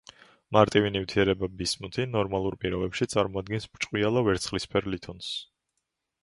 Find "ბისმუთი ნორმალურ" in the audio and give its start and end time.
1.59-2.57